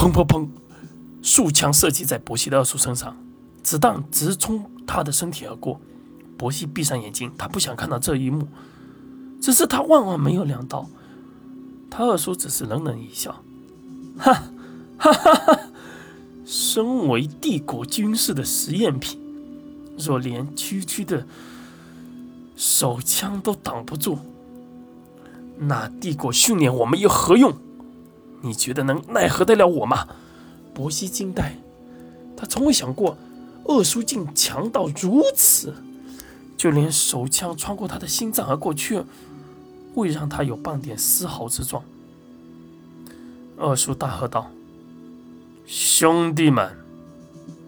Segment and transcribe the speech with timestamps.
[0.00, 0.48] 砰砰砰，
[1.20, 3.14] 数枪射击在伯西的二叔身上，
[3.62, 5.78] 子弹直冲他的身体而过。
[6.38, 8.48] 伯西闭上眼睛，他不想看到这一幕，
[9.42, 10.88] 只是他万万没有料到，
[11.90, 13.44] 他二叔只是冷冷一笑，
[14.16, 14.32] 哈，
[14.96, 15.60] 哈哈哈！
[16.46, 19.20] 身为帝国军事的实验品，
[19.98, 21.26] 若连区区的
[22.56, 24.18] 手枪都挡不住，
[25.58, 27.54] 那帝国训练我们有何用？
[28.42, 30.06] 你觉得能奈何得了我吗？
[30.72, 31.56] 伯西惊呆，
[32.36, 33.16] 他从未想过
[33.64, 35.74] 二叔竟强到如此。
[36.56, 39.02] 就连手枪穿过他的心脏而过，去
[39.94, 41.82] 未让他有半点丝毫之状。
[43.56, 44.50] 二叔大喝道
[45.64, 46.76] ：“兄弟们，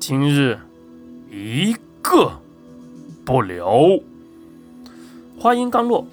[0.00, 0.58] 今日
[1.30, 2.40] 一个
[3.26, 4.02] 不留！”
[5.38, 6.06] 话音刚落，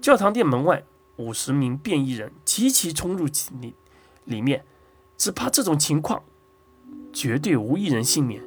[0.00, 0.82] 教堂殿门外
[1.16, 3.74] 五十名便衣人齐齐冲入其里，
[4.26, 4.66] 里面
[5.16, 6.22] 只怕这种情况
[7.10, 8.42] 绝对无一人幸免。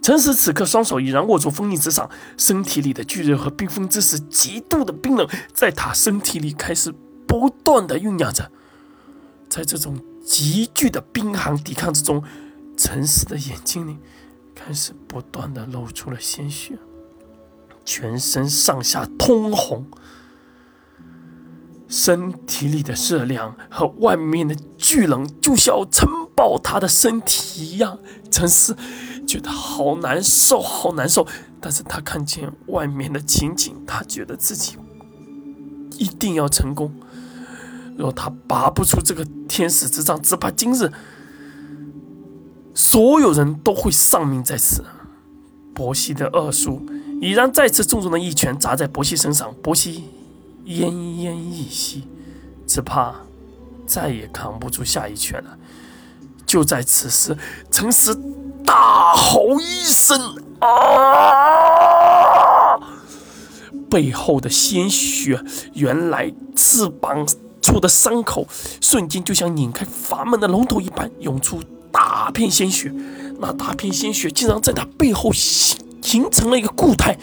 [0.00, 6.94] 陈实此刻双手已然握住封印之上，身体里的巨热和冰封之时极度的冰冷，在他身体里开始
[7.28, 8.50] 不断的酝酿着。
[9.50, 12.24] 在这种急剧的冰寒抵抗之中，
[12.78, 13.98] 陈实的眼睛里
[14.54, 16.78] 开始不断的露出了鲜血，
[17.84, 19.84] 全身上下通红，
[21.92, 27.98] 身体里的热量和外面的巨冷就像要撑爆他的身体一样，
[28.30, 28.74] 陈思。
[29.26, 31.26] 觉得好难受，好难受。
[31.60, 34.76] 但是他看见外面的情景，他觉得自己
[35.98, 36.92] 一定要成功。
[37.98, 40.90] 若他拔不出这个天使之杖，只怕今日
[42.74, 44.82] 所有人都会丧命在此。
[45.74, 46.82] 伯西的二叔
[47.20, 50.04] 已然再次重重的一拳砸在伯西身上，伯西
[50.64, 52.08] 奄奄一息，
[52.66, 53.14] 只怕
[53.86, 55.58] 再也扛不住下一拳了。
[56.46, 57.36] 就在此时，
[57.70, 58.16] 陈实。
[58.64, 60.68] 大吼一声啊！
[63.90, 65.42] 背后的鲜血，
[65.74, 67.26] 原来翅膀
[67.60, 68.46] 处的伤口，
[68.80, 72.94] 瞬间就像拧开阀门的龙头一般，涌出大片鲜血。
[73.40, 77.18] 那大片鲜血竟然在他背后形形成了一个固态，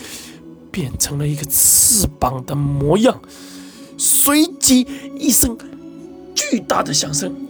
[0.72, 3.22] 变成了一个翅膀的模样。
[3.97, 4.88] 随即
[5.18, 5.57] 一声
[6.34, 7.48] 巨大的响声。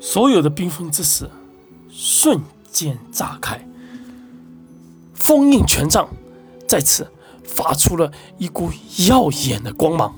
[0.00, 1.28] 所有的冰封之石，
[1.90, 2.40] 瞬
[2.70, 3.66] 间炸开。
[5.14, 6.08] 封印权杖
[6.66, 7.10] 在此
[7.44, 8.70] 发出了一股
[9.08, 10.14] 耀眼的光芒。